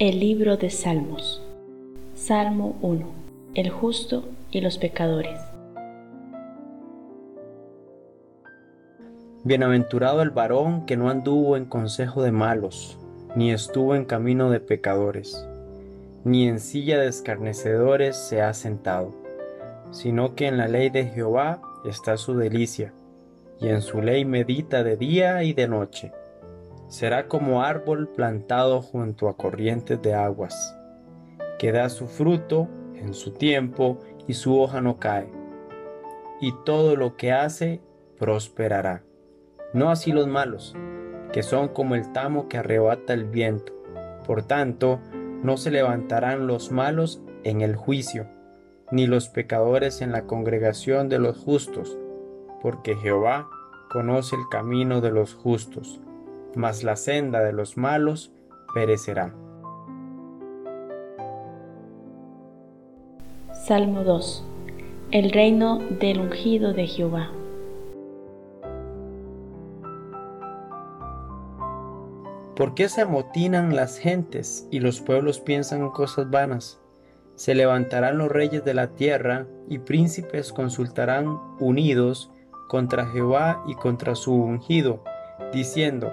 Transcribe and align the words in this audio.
El 0.00 0.18
libro 0.18 0.56
de 0.56 0.70
Salmos. 0.70 1.42
Salmo 2.14 2.74
1. 2.80 3.06
El 3.54 3.68
justo 3.68 4.24
y 4.50 4.62
los 4.62 4.78
pecadores. 4.78 5.38
Bienaventurado 9.44 10.22
el 10.22 10.30
varón 10.30 10.86
que 10.86 10.96
no 10.96 11.10
anduvo 11.10 11.54
en 11.58 11.66
consejo 11.66 12.22
de 12.22 12.32
malos, 12.32 12.96
ni 13.36 13.52
estuvo 13.52 13.94
en 13.94 14.06
camino 14.06 14.50
de 14.50 14.60
pecadores, 14.60 15.46
ni 16.24 16.48
en 16.48 16.60
silla 16.60 16.98
de 16.98 17.08
escarnecedores 17.08 18.16
se 18.16 18.40
ha 18.40 18.54
sentado, 18.54 19.12
sino 19.90 20.34
que 20.34 20.46
en 20.46 20.56
la 20.56 20.68
ley 20.68 20.88
de 20.88 21.08
Jehová 21.08 21.60
está 21.84 22.16
su 22.16 22.38
delicia, 22.38 22.94
y 23.60 23.68
en 23.68 23.82
su 23.82 24.00
ley 24.00 24.24
medita 24.24 24.82
de 24.82 24.96
día 24.96 25.42
y 25.42 25.52
de 25.52 25.68
noche 25.68 26.12
será 26.90 27.28
como 27.28 27.62
árbol 27.62 28.08
plantado 28.08 28.82
junto 28.82 29.28
a 29.28 29.36
corrientes 29.36 30.02
de 30.02 30.12
aguas, 30.12 30.76
que 31.60 31.70
da 31.70 31.88
su 31.88 32.08
fruto 32.08 32.68
en 32.96 33.14
su 33.14 33.30
tiempo 33.30 34.00
y 34.26 34.34
su 34.34 34.60
hoja 34.60 34.80
no 34.80 34.98
cae, 34.98 35.30
y 36.40 36.52
todo 36.64 36.96
lo 36.96 37.16
que 37.16 37.30
hace 37.30 37.80
prosperará. 38.18 39.04
No 39.72 39.90
así 39.90 40.10
los 40.10 40.26
malos, 40.26 40.74
que 41.32 41.44
son 41.44 41.68
como 41.68 41.94
el 41.94 42.10
tamo 42.12 42.48
que 42.48 42.58
arrebata 42.58 43.14
el 43.14 43.24
viento. 43.24 43.72
Por 44.26 44.42
tanto, 44.42 44.98
no 45.44 45.56
se 45.58 45.70
levantarán 45.70 46.48
los 46.48 46.72
malos 46.72 47.22
en 47.44 47.60
el 47.60 47.76
juicio, 47.76 48.26
ni 48.90 49.06
los 49.06 49.28
pecadores 49.28 50.02
en 50.02 50.10
la 50.10 50.26
congregación 50.26 51.08
de 51.08 51.20
los 51.20 51.38
justos, 51.38 51.96
porque 52.60 52.96
Jehová 52.96 53.48
conoce 53.92 54.34
el 54.34 54.42
camino 54.50 55.00
de 55.00 55.12
los 55.12 55.34
justos 55.34 56.00
mas 56.54 56.82
la 56.84 56.96
senda 56.96 57.40
de 57.40 57.52
los 57.52 57.76
malos 57.76 58.32
perecerá. 58.74 59.34
Salmo 63.52 64.04
2. 64.04 64.44
El 65.12 65.30
reino 65.30 65.78
del 66.00 66.20
ungido 66.20 66.72
de 66.72 66.86
Jehová. 66.86 67.30
¿Por 72.56 72.74
qué 72.74 72.88
se 72.88 73.00
amotinan 73.00 73.74
las 73.74 73.96
gentes 73.96 74.68
y 74.70 74.80
los 74.80 75.00
pueblos 75.00 75.40
piensan 75.40 75.80
en 75.80 75.90
cosas 75.90 76.30
vanas? 76.30 76.78
Se 77.34 77.54
levantarán 77.54 78.18
los 78.18 78.30
reyes 78.30 78.64
de 78.64 78.74
la 78.74 78.88
tierra 78.88 79.46
y 79.68 79.78
príncipes 79.78 80.52
consultarán 80.52 81.38
unidos 81.58 82.30
contra 82.68 83.06
Jehová 83.06 83.64
y 83.66 83.76
contra 83.76 84.14
su 84.14 84.34
ungido, 84.34 85.02
diciendo, 85.52 86.12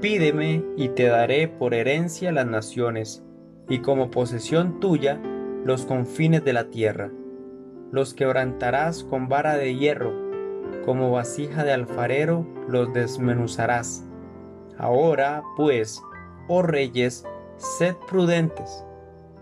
Pídeme 0.00 0.64
y 0.76 0.90
te 0.90 1.08
daré 1.08 1.48
por 1.48 1.74
herencia 1.74 2.30
las 2.30 2.46
naciones, 2.46 3.24
y 3.68 3.80
como 3.80 4.12
posesión 4.12 4.78
tuya 4.78 5.20
los 5.64 5.86
confines 5.86 6.44
de 6.44 6.52
la 6.52 6.70
tierra. 6.70 7.10
Los 7.90 8.14
quebrantarás 8.14 9.02
con 9.02 9.28
vara 9.28 9.56
de 9.56 9.74
hierro, 9.74 10.12
como 10.84 11.10
vasija 11.10 11.64
de 11.64 11.72
alfarero 11.72 12.46
los 12.68 12.92
desmenuzarás. 12.92 14.04
Ahora, 14.78 15.42
pues, 15.56 16.00
oh 16.46 16.62
reyes, 16.62 17.24
sed 17.56 17.96
prudentes, 18.08 18.84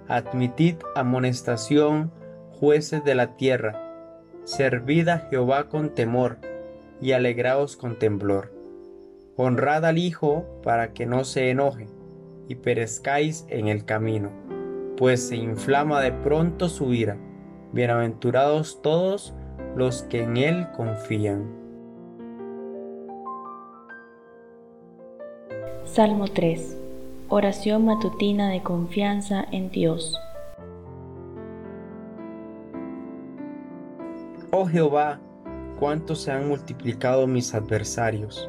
admitid 0.09 0.77
amonestación, 0.95 2.11
jueces 2.53 3.05
de 3.05 3.15
la 3.15 3.37
tierra, 3.37 4.33
servid 4.45 5.09
a 5.09 5.19
Jehová 5.19 5.69
con 5.69 5.91
temor, 5.91 6.39
y 7.03 7.13
alegraos 7.13 7.77
con 7.77 7.99
temblor 7.99 8.56
Honrad 9.39 9.85
al 9.85 9.99
Hijo 9.99 10.47
para 10.63 10.95
que 10.95 11.05
no 11.05 11.25
se 11.25 11.51
enoje 11.51 11.89
y 12.49 12.55
perezcáis 12.55 13.45
en 13.51 13.69
el 13.69 13.85
camino, 13.85 14.31
pues 14.97 15.29
se 15.29 15.37
inflama 15.37 16.01
de 16.01 16.11
pronto 16.11 16.71
su 16.71 16.95
ira. 16.95 17.19
Bienaventurados 17.73 18.81
todos 18.81 19.35
los 19.75 20.05
que 20.05 20.23
en 20.23 20.39
Él 20.39 20.67
confían. 20.75 21.45
Salmo 25.85 26.29
3. 26.29 26.79
Oración 27.29 27.85
matutina 27.85 28.49
de 28.49 28.63
confianza 28.63 29.45
en 29.53 29.71
Dios. 29.71 30.19
Oh 34.51 34.65
Jehová, 34.65 35.21
cuánto 35.79 36.15
se 36.15 36.33
han 36.33 36.49
multiplicado 36.49 37.27
mis 37.27 37.55
adversarios 37.55 38.49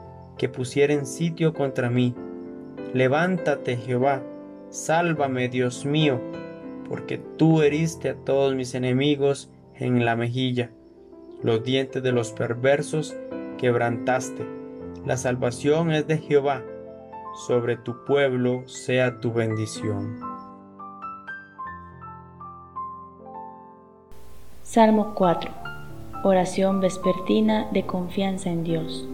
que 0.41 0.49
pusieren 0.49 1.05
sitio 1.05 1.53
contra 1.53 1.91
mí. 1.91 2.15
Levántate, 2.95 3.77
Jehová, 3.77 4.23
sálvame, 4.71 5.49
Dios 5.49 5.85
mío, 5.85 6.19
porque 6.89 7.19
tú 7.19 7.61
heriste 7.61 8.09
a 8.09 8.15
todos 8.15 8.55
mis 8.55 8.73
enemigos 8.73 9.51
en 9.75 10.03
la 10.03 10.15
mejilla. 10.15 10.71
Los 11.43 11.63
dientes 11.63 12.01
de 12.01 12.11
los 12.11 12.31
perversos 12.31 13.15
quebrantaste. 13.59 14.43
La 15.05 15.15
salvación 15.15 15.91
es 15.91 16.07
de 16.07 16.17
Jehová. 16.17 16.63
Sobre 17.45 17.77
tu 17.77 18.03
pueblo 18.03 18.67
sea 18.67 19.19
tu 19.19 19.31
bendición. 19.31 20.21
Salmo 24.63 25.13
4. 25.13 25.51
Oración 26.23 26.79
vespertina 26.79 27.69
de 27.71 27.85
confianza 27.85 28.49
en 28.49 28.63
Dios. 28.63 29.07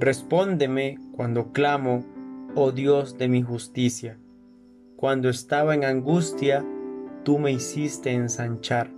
Respóndeme 0.00 0.96
cuando 1.16 1.50
clamo, 1.50 2.04
oh 2.54 2.70
Dios 2.70 3.18
de 3.18 3.26
mi 3.26 3.42
justicia. 3.42 4.16
Cuando 4.94 5.28
estaba 5.28 5.74
en 5.74 5.82
angustia, 5.82 6.64
tú 7.24 7.40
me 7.40 7.50
hiciste 7.50 8.12
ensanchar. 8.12 8.90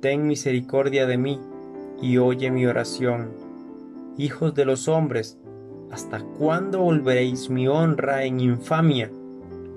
Ten 0.00 0.26
misericordia 0.26 1.06
de 1.06 1.16
mí 1.16 1.38
y 2.02 2.18
oye 2.18 2.50
mi 2.50 2.66
oración. 2.66 3.30
Hijos 4.18 4.52
de 4.56 4.64
los 4.64 4.88
hombres, 4.88 5.38
¿hasta 5.92 6.18
cuándo 6.18 6.80
volveréis 6.80 7.48
mi 7.48 7.68
honra 7.68 8.24
en 8.24 8.40
infamia? 8.40 9.12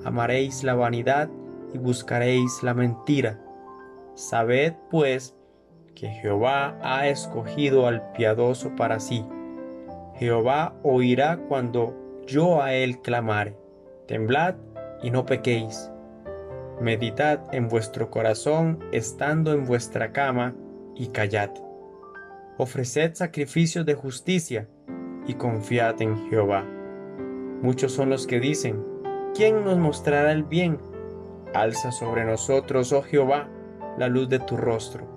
Amaréis 0.03 0.63
la 0.63 0.73
vanidad 0.73 1.29
y 1.75 1.77
buscaréis 1.77 2.63
la 2.63 2.73
mentira. 2.73 3.39
Sabed, 4.15 4.73
pues, 4.89 5.35
que 5.93 6.07
Jehová 6.09 6.75
ha 6.81 7.07
escogido 7.07 7.85
al 7.85 8.11
piadoso 8.13 8.75
para 8.75 8.99
sí 8.99 9.23
Jehová 10.15 10.75
oirá 10.83 11.37
cuando 11.37 11.95
yo 12.25 12.61
a 12.61 12.73
él 12.73 13.01
clamare. 13.01 13.55
Temblad 14.07 14.55
y 15.01 15.11
no 15.11 15.25
pequéis. 15.25 15.91
Meditad 16.81 17.53
en 17.53 17.67
vuestro 17.67 18.09
corazón 18.09 18.79
estando 18.91 19.53
en 19.53 19.65
vuestra 19.65 20.11
cama 20.11 20.55
y 20.95 21.07
callad. 21.07 21.49
Ofreced 22.57 23.15
sacrificios 23.15 23.85
de 23.85 23.95
justicia 23.95 24.67
y 25.27 25.35
confiad 25.35 26.01
en 26.01 26.29
Jehová. 26.29 26.65
Muchos 27.61 27.93
son 27.93 28.09
los 28.09 28.27
que 28.27 28.39
dicen, 28.39 28.83
¿quién 29.33 29.63
nos 29.63 29.77
mostrará 29.77 30.31
el 30.31 30.43
bien? 30.43 30.77
Alza 31.53 31.91
sobre 31.91 32.25
nosotros, 32.25 32.91
oh 32.91 33.03
Jehová, 33.03 33.47
la 33.97 34.07
luz 34.07 34.27
de 34.29 34.39
tu 34.39 34.57
rostro. 34.57 35.07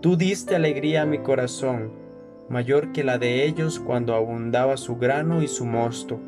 Tú 0.00 0.16
diste 0.16 0.54
alegría 0.54 1.02
a 1.02 1.06
mi 1.06 1.18
corazón, 1.18 1.92
mayor 2.48 2.92
que 2.92 3.04
la 3.04 3.18
de 3.18 3.44
ellos 3.44 3.80
cuando 3.80 4.14
abundaba 4.14 4.76
su 4.76 4.96
grano 4.96 5.42
y 5.42 5.48
su 5.48 5.64
mosto. 5.64 6.18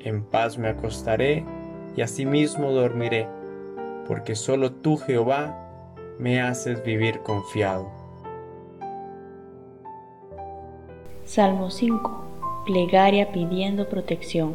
En 0.00 0.22
paz 0.22 0.58
me 0.58 0.68
acostaré 0.68 1.44
y 1.96 2.02
asimismo 2.02 2.70
dormiré, 2.72 3.26
porque 4.06 4.34
solo 4.34 4.72
tú, 4.72 4.96
Jehová, 4.96 5.56
me 6.18 6.40
haces 6.40 6.82
vivir 6.84 7.20
confiado. 7.20 7.90
Salmo 11.24 11.70
5. 11.70 12.24
Plegaria 12.66 13.32
pidiendo 13.32 13.88
protección. 13.88 14.54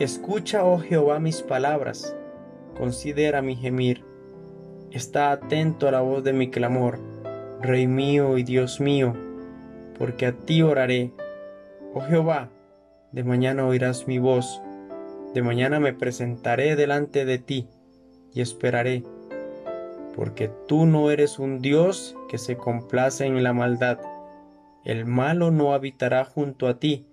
Escucha, 0.00 0.64
oh 0.64 0.80
Jehová, 0.80 1.20
mis 1.20 1.40
palabras, 1.40 2.16
considera 2.76 3.42
mi 3.42 3.54
gemir, 3.54 4.02
está 4.94 5.32
atento 5.32 5.88
a 5.88 5.90
la 5.90 6.00
voz 6.00 6.24
de 6.24 6.32
mi 6.32 6.50
clamor, 6.50 6.98
Rey 7.60 7.86
mío 7.86 8.38
y 8.38 8.42
Dios 8.42 8.80
mío, 8.80 9.14
porque 9.98 10.26
a 10.26 10.32
ti 10.32 10.62
oraré. 10.62 11.12
Oh 11.92 12.00
Jehová, 12.00 12.48
de 13.12 13.24
mañana 13.24 13.66
oirás 13.66 14.06
mi 14.06 14.18
voz, 14.18 14.62
de 15.34 15.42
mañana 15.42 15.80
me 15.80 15.92
presentaré 15.92 16.76
delante 16.76 17.24
de 17.24 17.38
ti 17.38 17.68
y 18.32 18.40
esperaré 18.40 19.04
porque 20.14 20.50
tú 20.68 20.86
no 20.86 21.10
eres 21.10 21.38
un 21.38 21.60
Dios 21.60 22.16
que 22.28 22.38
se 22.38 22.56
complace 22.56 23.26
en 23.26 23.42
la 23.42 23.52
maldad. 23.52 23.98
El 24.84 25.06
malo 25.06 25.50
no 25.50 25.74
habitará 25.74 26.24
junto 26.24 26.68
a 26.68 26.78
ti, 26.78 27.06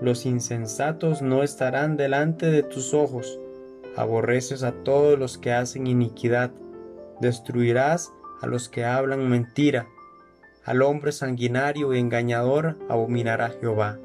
los 0.00 0.26
insensatos 0.26 1.22
no 1.22 1.42
estarán 1.42 1.96
delante 1.96 2.50
de 2.50 2.62
tus 2.62 2.94
ojos. 2.94 3.38
Aborreces 3.96 4.62
a 4.62 4.72
todos 4.72 5.18
los 5.18 5.38
que 5.38 5.52
hacen 5.52 5.86
iniquidad, 5.86 6.50
destruirás 7.22 8.12
a 8.42 8.46
los 8.46 8.68
que 8.68 8.84
hablan 8.84 9.30
mentira. 9.30 9.86
Al 10.66 10.82
hombre 10.82 11.12
sanguinario 11.12 11.94
y 11.94 11.98
engañador 11.98 12.76
abominará 12.90 13.54
Jehová. 13.58 13.98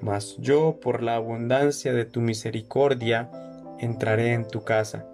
Mas 0.00 0.36
yo, 0.38 0.78
por 0.80 1.02
la 1.02 1.16
abundancia 1.16 1.92
de 1.92 2.04
tu 2.04 2.20
misericordia, 2.20 3.28
entraré 3.80 4.34
en 4.34 4.46
tu 4.46 4.62
casa 4.62 5.06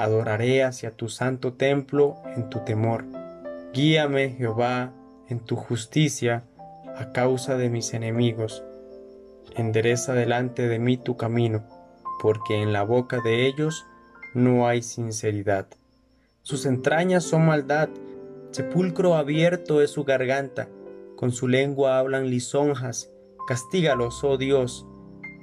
adoraré 0.00 0.64
hacia 0.64 0.92
tu 0.92 1.10
santo 1.10 1.52
templo 1.52 2.16
en 2.34 2.48
tu 2.48 2.60
temor. 2.60 3.04
Guíame, 3.74 4.30
Jehová, 4.30 4.94
en 5.28 5.40
tu 5.40 5.56
justicia 5.56 6.42
a 6.96 7.12
causa 7.12 7.58
de 7.58 7.68
mis 7.68 7.92
enemigos. 7.92 8.64
Endereza 9.56 10.14
delante 10.14 10.68
de 10.68 10.78
mí 10.78 10.96
tu 10.96 11.18
camino, 11.18 11.64
porque 12.22 12.62
en 12.62 12.72
la 12.72 12.82
boca 12.82 13.20
de 13.22 13.46
ellos 13.46 13.84
no 14.32 14.66
hay 14.66 14.80
sinceridad. 14.80 15.66
Sus 16.42 16.66
entrañas 16.66 17.24
son 17.24 17.46
maldad, 17.46 17.88
sepulcro 18.50 19.14
abierto 19.14 19.82
es 19.82 19.90
su 19.90 20.04
garganta, 20.04 20.68
con 21.16 21.32
su 21.32 21.48
lengua 21.48 21.98
hablan 21.98 22.30
lisonjas. 22.30 23.10
Castígalos, 23.46 24.24
oh 24.24 24.38
Dios, 24.38 24.86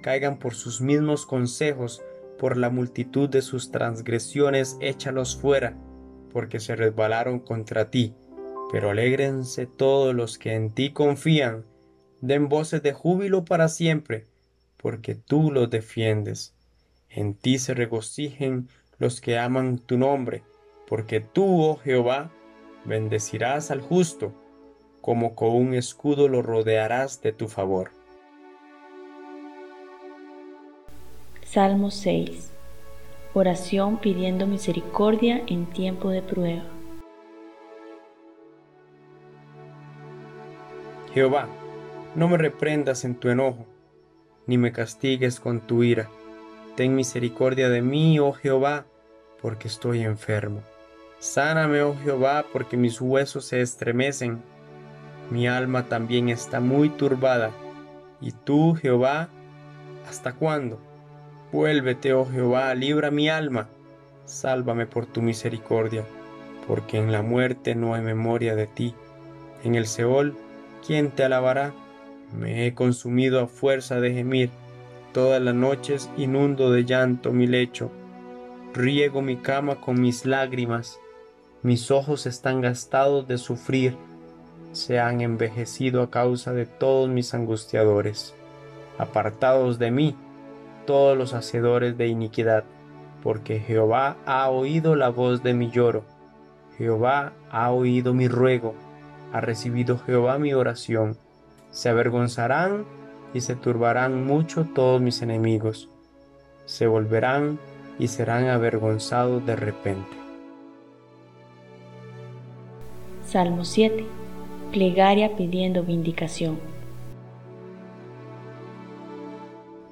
caigan 0.01 0.39
por 0.39 0.55
sus 0.55 0.81
mismos 0.81 1.25
consejos, 1.25 2.01
por 2.39 2.57
la 2.57 2.69
multitud 2.69 3.29
de 3.29 3.41
sus 3.41 3.71
transgresiones 3.71 4.77
échalos 4.79 5.35
fuera, 5.35 5.77
porque 6.31 6.59
se 6.59 6.75
resbalaron 6.75 7.39
contra 7.39 7.89
ti. 7.91 8.15
Pero 8.71 8.89
alégrense 8.89 9.65
todos 9.65 10.15
los 10.15 10.37
que 10.37 10.53
en 10.53 10.71
ti 10.71 10.91
confían, 10.91 11.65
den 12.21 12.49
voces 12.49 12.81
de 12.81 12.93
júbilo 12.93 13.45
para 13.45 13.67
siempre, 13.67 14.25
porque 14.77 15.15
tú 15.15 15.51
los 15.51 15.69
defiendes. 15.69 16.53
En 17.09 17.33
ti 17.33 17.59
se 17.59 17.73
regocijen 17.73 18.67
los 18.99 19.21
que 19.21 19.37
aman 19.37 19.77
tu 19.79 19.97
nombre, 19.97 20.43
porque 20.87 21.19
tú, 21.19 21.63
oh 21.63 21.77
Jehová, 21.77 22.31
bendecirás 22.85 23.71
al 23.71 23.81
justo, 23.81 24.33
como 25.01 25.35
con 25.35 25.49
un 25.49 25.73
escudo 25.73 26.27
lo 26.27 26.41
rodearás 26.41 27.21
de 27.21 27.33
tu 27.33 27.47
favor. 27.47 27.91
Salmo 31.43 31.91
6. 31.91 32.51
Oración 33.33 33.97
pidiendo 33.97 34.47
misericordia 34.47 35.43
en 35.47 35.65
tiempo 35.65 36.09
de 36.09 36.21
prueba. 36.21 36.63
Jehová, 41.13 41.47
no 42.15 42.27
me 42.27 42.37
reprendas 42.37 43.05
en 43.05 43.15
tu 43.15 43.29
enojo, 43.29 43.65
ni 44.45 44.57
me 44.57 44.71
castigues 44.71 45.39
con 45.39 45.61
tu 45.61 45.83
ira. 45.83 46.09
Ten 46.75 46.95
misericordia 46.95 47.69
de 47.69 47.81
mí, 47.81 48.19
oh 48.19 48.33
Jehová, 48.33 48.85
porque 49.41 49.67
estoy 49.67 50.01
enfermo. 50.01 50.61
Sáname, 51.19 51.81
oh 51.81 51.95
Jehová, 52.03 52.45
porque 52.53 52.77
mis 52.77 53.01
huesos 53.01 53.45
se 53.45 53.61
estremecen. 53.61 54.41
Mi 55.31 55.47
alma 55.47 55.87
también 55.87 56.29
está 56.29 56.59
muy 56.59 56.89
turbada. 56.89 57.51
¿Y 58.21 58.31
tú, 58.31 58.75
Jehová, 58.75 59.29
hasta 60.07 60.33
cuándo? 60.33 60.79
Vuélvete, 61.51 62.13
oh 62.13 62.25
Jehová, 62.25 62.73
libra 62.75 63.09
mi 63.09 63.29
alma, 63.29 63.67
sálvame 64.25 64.85
por 64.85 65.05
tu 65.05 65.21
misericordia, 65.21 66.03
porque 66.67 66.97
en 66.97 67.11
la 67.11 67.21
muerte 67.21 67.73
no 67.73 67.93
hay 67.93 68.01
memoria 68.01 68.55
de 68.55 68.67
ti. 68.67 68.93
En 69.63 69.75
el 69.75 69.87
Seol, 69.87 70.35
¿quién 70.85 71.09
te 71.09 71.23
alabará? 71.23 71.73
Me 72.37 72.67
he 72.67 72.73
consumido 72.73 73.39
a 73.39 73.47
fuerza 73.47 73.99
de 73.99 74.13
gemir, 74.13 74.49
todas 75.13 75.41
las 75.41 75.55
noches 75.55 76.09
inundo 76.17 76.71
de 76.71 76.83
llanto 76.83 77.31
mi 77.31 77.47
lecho, 77.47 77.89
riego 78.73 79.21
mi 79.21 79.37
cama 79.37 79.79
con 79.79 80.01
mis 80.01 80.25
lágrimas, 80.25 80.99
mis 81.67 81.91
ojos 81.91 82.27
están 82.27 82.61
gastados 82.61 83.27
de 83.27 83.37
sufrir, 83.37 83.97
se 84.71 85.01
han 85.01 85.19
envejecido 85.19 86.01
a 86.01 86.09
causa 86.09 86.53
de 86.53 86.65
todos 86.65 87.09
mis 87.09 87.33
angustiadores. 87.33 88.33
Apartados 88.97 89.77
de 89.77 89.91
mí, 89.91 90.15
todos 90.85 91.17
los 91.17 91.33
hacedores 91.33 91.97
de 91.97 92.07
iniquidad, 92.07 92.63
porque 93.21 93.59
Jehová 93.59 94.15
ha 94.25 94.49
oído 94.49 94.95
la 94.95 95.09
voz 95.09 95.43
de 95.43 95.53
mi 95.53 95.69
lloro, 95.69 96.05
Jehová 96.77 97.33
ha 97.51 97.69
oído 97.71 98.13
mi 98.13 98.29
ruego, 98.29 98.73
ha 99.33 99.41
recibido 99.41 99.99
Jehová 99.99 100.37
mi 100.37 100.53
oración. 100.53 101.17
Se 101.71 101.89
avergonzarán 101.89 102.85
y 103.33 103.41
se 103.41 103.57
turbarán 103.57 104.25
mucho 104.25 104.69
todos 104.73 105.01
mis 105.01 105.21
enemigos, 105.21 105.89
se 106.65 106.87
volverán 106.87 107.59
y 107.99 108.07
serán 108.07 108.47
avergonzados 108.47 109.45
de 109.45 109.57
repente. 109.57 110.26
Salmo 113.27 113.65
7. 113.65 114.05
Plegaria 114.71 115.35
pidiendo 115.35 115.83
vindicación. 115.83 116.57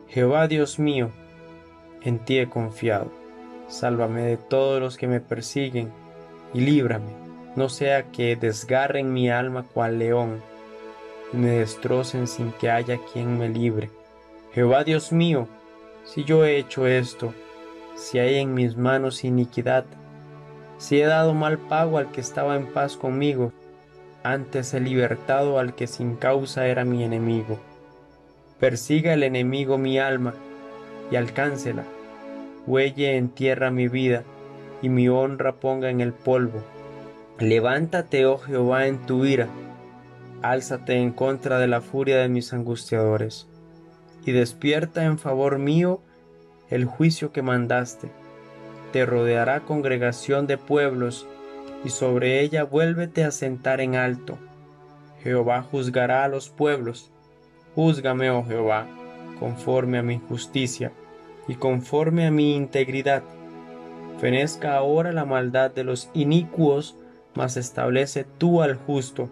Jehová 0.07 0.47
Dios 0.47 0.79
mío, 0.79 1.11
en 2.01 2.19
ti 2.19 2.39
he 2.39 2.47
confiado. 2.47 3.11
Sálvame 3.67 4.21
de 4.21 4.37
todos 4.37 4.79
los 4.79 4.95
que 4.95 5.07
me 5.07 5.19
persiguen 5.19 5.91
y 6.53 6.61
líbrame, 6.61 7.11
no 7.57 7.67
sea 7.67 8.03
que 8.03 8.37
desgarren 8.37 9.11
mi 9.11 9.29
alma 9.29 9.63
cual 9.63 9.99
león 9.99 10.41
y 11.33 11.35
me 11.35 11.49
destrocen 11.49 12.27
sin 12.27 12.53
que 12.53 12.71
haya 12.71 12.99
quien 13.11 13.37
me 13.37 13.49
libre. 13.49 13.89
Jehová 14.53 14.85
Dios 14.85 15.11
mío, 15.11 15.49
si 16.05 16.23
yo 16.23 16.45
he 16.45 16.55
hecho 16.55 16.87
esto, 16.87 17.33
si 17.97 18.17
hay 18.17 18.35
en 18.35 18.53
mis 18.53 18.77
manos 18.77 19.25
iniquidad, 19.25 19.83
si 20.77 20.99
he 21.01 21.05
dado 21.05 21.33
mal 21.33 21.57
pago 21.57 21.97
al 21.97 22.11
que 22.11 22.21
estaba 22.21 22.55
en 22.55 22.67
paz 22.67 22.97
conmigo, 22.97 23.51
antes 24.23 24.73
he 24.73 24.79
libertado 24.79 25.59
al 25.59 25.75
que 25.75 25.87
sin 25.87 26.15
causa 26.15 26.67
era 26.67 26.83
mi 26.83 27.03
enemigo. 27.03 27.59
Persiga 28.59 29.13
el 29.13 29.23
enemigo 29.23 29.77
mi 29.77 29.99
alma 29.99 30.33
y 31.11 31.15
alcáncela. 31.15 31.83
Huelle 32.65 33.17
en 33.17 33.29
tierra 33.29 33.69
mi 33.69 33.87
vida 33.87 34.23
y 34.81 34.89
mi 34.89 35.09
honra 35.09 35.53
ponga 35.53 35.89
en 35.89 36.01
el 36.01 36.13
polvo. 36.13 36.63
Levántate, 37.39 38.25
oh 38.25 38.37
Jehová, 38.37 38.87
en 38.87 39.05
tu 39.05 39.25
ira. 39.25 39.47
Álzate 40.41 40.95
en 40.95 41.11
contra 41.11 41.59
de 41.59 41.67
la 41.67 41.81
furia 41.81 42.17
de 42.17 42.29
mis 42.29 42.53
angustiadores. 42.53 43.47
Y 44.25 44.31
despierta 44.31 45.03
en 45.03 45.19
favor 45.19 45.59
mío 45.59 46.01
el 46.69 46.85
juicio 46.85 47.31
que 47.31 47.41
mandaste. 47.41 48.09
Te 48.95 49.05
rodeará 49.05 49.59
congregación 49.59 50.47
de 50.47 50.57
pueblos, 50.57 51.27
y 51.83 51.89
sobre 51.89 52.39
ella 52.39 52.63
vuélvete 52.63 53.25
a 53.25 53.31
sentar 53.31 53.81
en 53.81 53.95
alto. 53.97 54.37
Jehová 55.21 55.63
juzgará 55.63 56.23
a 56.23 56.29
los 56.29 56.47
pueblos. 56.47 57.11
Júzgame, 57.75 58.29
oh 58.29 58.45
Jehová, 58.45 58.87
conforme 59.37 59.97
a 59.97 60.01
mi 60.01 60.21
justicia 60.29 60.93
y 61.49 61.55
conforme 61.55 62.25
a 62.25 62.31
mi 62.31 62.55
integridad. 62.55 63.21
Fenezca 64.21 64.77
ahora 64.77 65.11
la 65.11 65.25
maldad 65.25 65.71
de 65.71 65.83
los 65.83 66.09
inicuos, 66.13 66.95
mas 67.33 67.57
establece 67.57 68.25
tú 68.37 68.61
al 68.61 68.75
justo, 68.75 69.27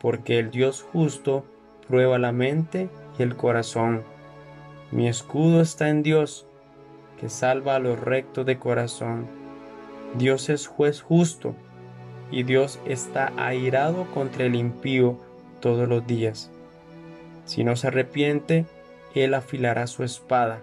porque 0.00 0.40
el 0.40 0.50
Dios 0.50 0.84
justo 0.92 1.44
prueba 1.86 2.18
la 2.18 2.32
mente 2.32 2.88
y 3.20 3.22
el 3.22 3.36
corazón. 3.36 4.02
Mi 4.90 5.06
escudo 5.06 5.60
está 5.60 5.90
en 5.90 6.02
Dios, 6.02 6.48
que 7.20 7.28
salva 7.28 7.76
a 7.76 7.78
los 7.78 8.00
rectos 8.00 8.46
de 8.46 8.58
corazón. 8.58 9.26
Dios 10.14 10.48
es 10.48 10.66
juez 10.66 11.02
justo, 11.02 11.54
y 12.30 12.44
Dios 12.44 12.80
está 12.86 13.32
airado 13.36 14.06
contra 14.14 14.44
el 14.44 14.54
impío 14.54 15.18
todos 15.60 15.88
los 15.88 16.06
días. 16.06 16.50
Si 17.44 17.62
no 17.62 17.76
se 17.76 17.88
arrepiente, 17.88 18.64
él 19.14 19.34
afilará 19.34 19.86
su 19.86 20.02
espada. 20.02 20.60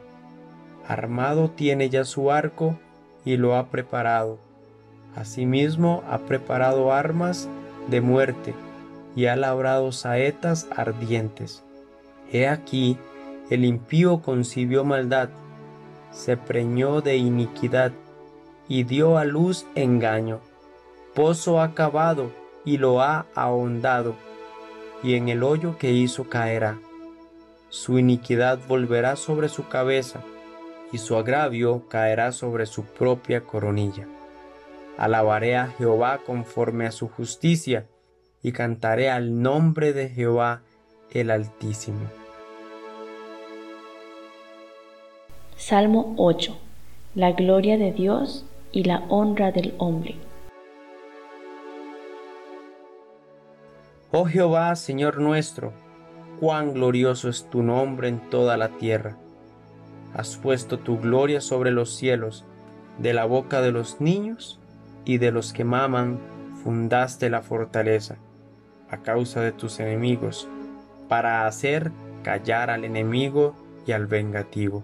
Armado 0.88 1.52
tiene 1.52 1.90
ya 1.90 2.06
su 2.06 2.32
arco 2.32 2.80
y 3.26 3.38
lo 3.38 3.56
ha 3.56 3.68
preparado. 3.68 4.40
Asimismo 5.16 6.04
ha 6.10 6.20
preparado 6.20 6.94
armas 6.94 7.50
de 7.88 8.02
muerte 8.02 8.54
y 9.16 9.26
ha 9.26 9.36
labrado 9.36 9.92
saetas 9.92 10.68
ardientes. 10.76 11.64
He 12.32 12.48
aquí, 12.48 12.98
el 13.50 13.66
impío 13.66 14.22
concibió 14.22 14.84
maldad, 14.84 15.30
se 16.12 16.38
preñó 16.38 17.02
de 17.02 17.18
iniquidad 17.18 17.92
y 18.68 18.84
dio 18.84 19.18
a 19.18 19.26
luz 19.26 19.66
engaño. 19.76 20.40
Pozo 21.14 21.62
ha 21.62 21.74
cavado 21.74 22.32
y 22.66 22.78
lo 22.78 23.02
ha 23.02 23.26
ahondado, 23.34 24.16
y 25.04 25.16
en 25.16 25.30
el 25.30 25.44
hoyo 25.44 25.78
que 25.78 25.92
hizo 25.92 26.30
caerá. 26.30 26.78
Su 27.70 27.98
iniquidad 27.98 28.60
volverá 28.68 29.16
sobre 29.16 29.50
su 29.50 29.68
cabeza, 29.68 30.22
y 30.92 30.98
su 30.98 31.16
agravio 31.16 31.88
caerá 31.90 32.32
sobre 32.32 32.66
su 32.66 32.84
propia 32.84 33.42
coronilla. 33.42 34.08
Alabaré 34.98 35.58
a 35.58 35.68
Jehová 35.68 36.20
conforme 36.26 36.88
a 36.88 36.92
su 36.92 37.08
justicia, 37.08 37.86
y 38.42 38.52
cantaré 38.52 39.10
al 39.10 39.42
nombre 39.42 39.94
de 39.94 40.10
Jehová 40.10 40.62
el 41.12 41.32
Altísimo. 41.32 42.27
Salmo 45.58 46.14
8. 46.18 46.56
La 47.16 47.32
gloria 47.32 47.80
de 47.80 47.92
Dios 47.92 48.46
y 48.72 48.84
la 48.84 49.04
honra 49.10 49.52
del 49.52 49.74
hombre. 49.80 50.16
Oh 54.12 54.26
Jehová, 54.26 54.76
Señor 54.76 55.20
nuestro, 55.20 55.74
cuán 56.40 56.76
glorioso 56.76 57.28
es 57.28 57.50
tu 57.50 57.64
nombre 57.64 58.08
en 58.08 58.20
toda 58.30 58.56
la 58.56 58.70
tierra. 58.70 59.18
Has 60.14 60.38
puesto 60.38 60.78
tu 60.78 61.00
gloria 61.00 61.42
sobre 61.42 61.72
los 61.72 61.96
cielos, 61.96 62.46
de 63.00 63.14
la 63.14 63.26
boca 63.26 63.60
de 63.60 63.72
los 63.72 64.00
niños 64.00 64.60
y 65.06 65.18
de 65.18 65.32
los 65.32 65.54
que 65.54 65.64
maman 65.64 66.20
fundaste 66.64 67.32
la 67.32 67.42
fortaleza, 67.42 68.18
a 68.92 68.98
causa 68.98 69.42
de 69.42 69.54
tus 69.54 69.80
enemigos, 69.80 70.48
para 71.10 71.48
hacer 71.48 71.92
callar 72.22 72.70
al 72.70 72.84
enemigo 72.84 73.56
y 73.88 73.94
al 73.94 74.06
vengativo. 74.06 74.84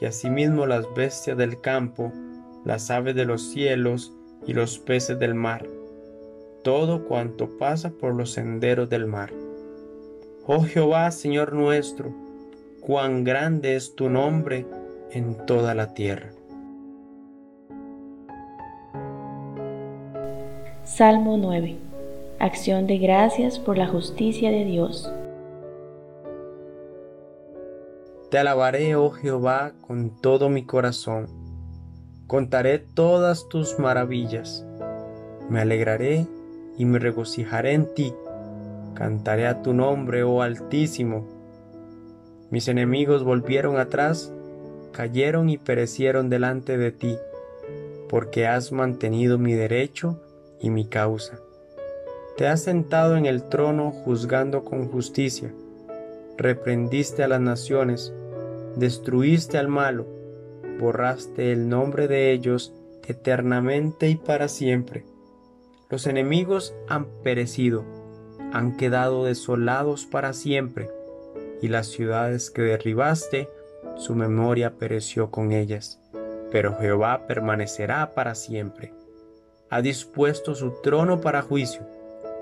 y 0.00 0.06
asimismo 0.06 0.66
las 0.66 0.86
bestias 0.94 1.36
del 1.36 1.60
campo, 1.60 2.12
las 2.64 2.90
aves 2.90 3.14
de 3.14 3.24
los 3.24 3.50
cielos 3.50 4.12
y 4.46 4.52
los 4.52 4.78
peces 4.78 5.18
del 5.18 5.34
mar, 5.34 5.66
todo 6.62 7.04
cuanto 7.04 7.58
pasa 7.58 7.90
por 7.90 8.14
los 8.14 8.32
senderos 8.32 8.88
del 8.88 9.06
mar. 9.06 9.32
Oh 10.46 10.62
Jehová, 10.62 11.10
Señor 11.10 11.52
nuestro, 11.52 12.12
cuán 12.80 13.24
grande 13.24 13.76
es 13.76 13.94
tu 13.94 14.08
nombre 14.10 14.66
en 15.10 15.36
toda 15.46 15.74
la 15.74 15.94
tierra. 15.94 16.30
Salmo 20.84 21.38
9. 21.38 21.76
Acción 22.38 22.86
de 22.86 22.98
gracias 22.98 23.58
por 23.58 23.78
la 23.78 23.86
justicia 23.86 24.50
de 24.50 24.64
Dios. 24.64 25.10
Te 28.34 28.40
alabaré, 28.40 28.96
oh 28.96 29.10
Jehová, 29.10 29.74
con 29.80 30.10
todo 30.20 30.48
mi 30.48 30.64
corazón. 30.64 31.28
Contaré 32.26 32.80
todas 32.80 33.48
tus 33.48 33.78
maravillas. 33.78 34.66
Me 35.48 35.60
alegraré 35.60 36.26
y 36.76 36.84
me 36.84 36.98
regocijaré 36.98 37.74
en 37.74 37.94
ti 37.94 38.12
Cantaré 38.94 39.46
a 39.46 39.62
tu 39.62 39.72
nombre, 39.72 40.24
oh 40.24 40.42
Altísimo. 40.42 41.28
Mis 42.50 42.66
enemigos 42.66 43.22
volvieron 43.22 43.78
atrás, 43.78 44.32
cayeron 44.90 45.48
y 45.48 45.56
perecieron 45.56 46.28
delante 46.28 46.76
de 46.76 46.90
ti, 46.90 47.16
porque 48.08 48.48
has 48.48 48.72
mantenido 48.72 49.38
mi 49.38 49.52
derecho 49.52 50.20
y 50.60 50.70
mi 50.70 50.86
causa. 50.86 51.38
Te 52.36 52.48
has 52.48 52.64
sentado 52.64 53.16
en 53.16 53.26
el 53.26 53.44
trono 53.44 53.92
juzgando 53.92 54.64
con 54.64 54.88
justicia, 54.88 55.54
reprendiste 56.36 57.22
a 57.22 57.28
las 57.28 57.40
naciones, 57.40 58.12
destruiste 58.76 59.58
al 59.58 59.68
malo, 59.68 60.06
borraste 60.78 61.52
el 61.52 61.68
nombre 61.68 62.08
de 62.08 62.32
ellos 62.32 62.72
eternamente 63.06 64.08
y 64.08 64.16
para 64.16 64.48
siempre. 64.48 65.04
Los 65.90 66.06
enemigos 66.06 66.74
han 66.88 67.06
perecido 67.22 67.84
han 68.54 68.76
quedado 68.76 69.24
desolados 69.24 70.06
para 70.06 70.32
siempre, 70.32 70.88
y 71.60 71.66
las 71.66 71.88
ciudades 71.88 72.52
que 72.52 72.62
derribaste, 72.62 73.48
su 73.96 74.14
memoria 74.14 74.74
pereció 74.78 75.32
con 75.32 75.50
ellas. 75.50 75.98
Pero 76.52 76.78
Jehová 76.78 77.26
permanecerá 77.26 78.14
para 78.14 78.36
siempre. 78.36 78.92
Ha 79.70 79.82
dispuesto 79.82 80.54
su 80.54 80.70
trono 80.82 81.20
para 81.20 81.42
juicio. 81.42 81.82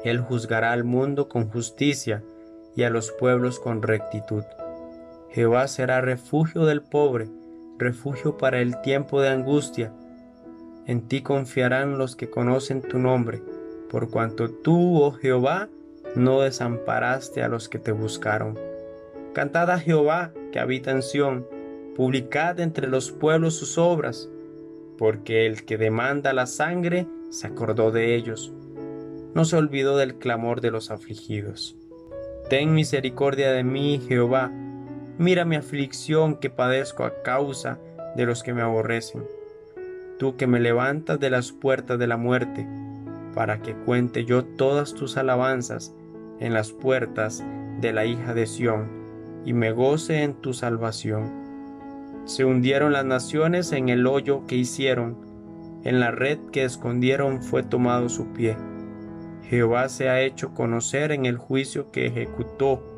Él 0.05 0.21
juzgará 0.21 0.73
al 0.73 0.85
mundo 0.85 1.31
con 1.31 1.49
justicia 1.49 2.23
y 2.77 2.83
a 2.83 2.91
los 2.91 3.11
pueblos 3.13 3.59
con 3.59 3.81
rectitud. 3.81 4.45
Jehová 5.33 5.67
será 5.67 6.03
refugio 6.03 6.67
del 6.67 6.83
pobre, 6.83 7.29
refugio 7.79 8.37
para 8.37 8.61
el 8.61 8.81
tiempo 8.83 9.23
de 9.23 9.31
angustia. 9.31 9.93
En 10.87 11.09
ti 11.09 11.23
confiarán 11.23 11.97
los 11.97 12.17
que 12.17 12.29
conocen 12.29 12.83
tu 12.83 12.99
nombre, 12.99 13.43
por 13.91 14.11
cuanto 14.11 14.51
tú, 14.51 15.03
oh 15.03 15.13
Jehová, 15.13 15.69
no 16.15 16.41
desamparaste 16.41 17.43
a 17.43 17.49
los 17.49 17.71
que 17.71 17.79
te 17.79 17.93
buscaron. 17.93 18.59
Cantad 19.33 19.71
a 19.71 19.79
Jehová 19.79 20.33
que 20.53 20.61
habita 20.61 20.91
en 20.91 21.03
Sión, 21.03 21.47
publicad 21.97 22.61
entre 22.61 22.87
los 22.87 23.11
pueblos 23.11 23.55
sus 23.55 23.79
obras, 23.79 24.29
porque 24.99 25.47
el 25.47 25.65
que 25.65 25.79
demanda 25.79 26.35
la 26.35 26.47
sangre 26.47 27.07
se 27.31 27.47
acordó 27.47 27.91
de 27.91 28.15
ellos, 28.15 28.53
no 29.35 29.47
se 29.47 29.57
olvidó 29.57 29.97
del 29.97 30.17
clamor 30.17 30.61
de 30.61 30.71
los 30.71 30.91
afligidos. 30.91 31.75
Ten 32.51 32.75
misericordia 32.75 33.51
de 33.53 33.65
mí, 33.65 33.99
Jehová, 34.07 34.53
mira 35.19 35.45
mi 35.45 35.57
aflicción 35.57 36.37
que 36.37 36.51
padezco 36.51 37.05
a 37.05 37.23
causa 37.23 37.79
de 38.17 38.27
los 38.27 38.43
que 38.43 38.55
me 38.55 38.63
aborrecen. 38.63 39.25
Tú 40.19 40.37
que 40.37 40.47
me 40.47 40.61
levantas 40.61 41.19
de 41.19 41.31
las 41.31 41.53
puertas 41.53 41.99
de 41.99 42.07
la 42.07 42.17
muerte, 42.17 42.67
para 43.35 43.63
que 43.63 43.75
cuente 43.75 44.25
yo 44.25 44.45
todas 44.45 44.95
tus 44.95 45.17
alabanzas 45.17 45.95
en 46.39 46.53
las 46.53 46.73
puertas 46.73 47.45
de 47.81 47.93
la 47.93 48.05
hija 48.05 48.35
de 48.35 48.47
Sión, 48.47 49.43
y 49.45 49.53
me 49.53 49.73
goce 49.73 50.23
en 50.23 50.35
tu 50.35 50.53
salvación. 50.55 51.43
Se 52.25 52.45
hundieron 52.45 52.93
las 52.93 53.05
naciones 53.05 53.73
en 53.73 53.89
el 53.89 54.07
hoyo 54.07 54.47
que 54.47 54.57
hicieron, 54.57 55.17
en 55.85 55.99
la 55.99 56.13
red 56.13 56.39
que 56.53 56.65
escondieron 56.65 57.43
fue 57.43 57.63
tomado 57.65 58.09
su 58.09 58.33
pie. 58.33 58.57
Jehová 59.43 59.89
se 59.89 60.09
ha 60.09 60.21
hecho 60.23 60.55
conocer 60.55 61.11
en 61.11 61.27
el 61.27 61.37
juicio 61.37 61.91
que 61.91 62.07
ejecutó, 62.07 62.92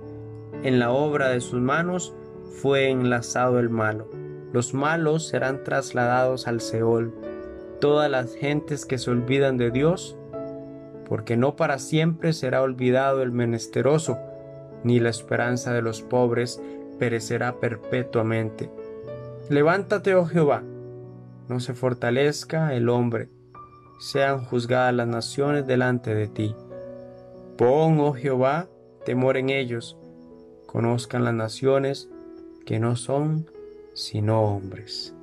en 0.62 0.78
la 0.78 0.90
obra 0.90 1.28
de 1.28 1.40
sus 1.40 1.60
manos 1.60 2.14
fue 2.60 2.88
enlazado 2.88 3.58
el 3.58 3.70
malo. 3.70 4.08
Los 4.52 4.74
malos 4.74 5.28
serán 5.28 5.64
trasladados 5.64 6.46
al 6.46 6.60
Seol. 6.60 7.12
Todas 7.80 8.10
las 8.10 8.34
gentes 8.34 8.86
que 8.86 8.98
se 8.98 9.10
olvidan 9.10 9.56
de 9.58 9.70
Dios 9.70 10.16
porque 11.08 11.36
no 11.36 11.56
para 11.56 11.78
siempre 11.78 12.32
será 12.32 12.62
olvidado 12.62 13.22
el 13.22 13.32
menesteroso, 13.32 14.18
ni 14.82 15.00
la 15.00 15.10
esperanza 15.10 15.72
de 15.72 15.82
los 15.82 16.02
pobres 16.02 16.60
perecerá 16.98 17.60
perpetuamente. 17.60 18.70
Levántate, 19.48 20.14
oh 20.14 20.26
Jehová, 20.26 20.62
no 21.48 21.60
se 21.60 21.74
fortalezca 21.74 22.74
el 22.74 22.88
hombre, 22.88 23.28
sean 24.00 24.44
juzgadas 24.44 24.94
las 24.94 25.08
naciones 25.08 25.66
delante 25.66 26.14
de 26.14 26.28
ti. 26.28 26.54
Pon, 27.56 28.00
oh 28.00 28.14
Jehová, 28.14 28.66
temor 29.04 29.36
en 29.36 29.50
ellos, 29.50 29.96
conozcan 30.74 31.22
las 31.22 31.34
naciones 31.34 32.08
que 32.66 32.80
no 32.80 32.96
son 32.96 33.46
sino 33.94 34.42
hombres. 34.42 35.13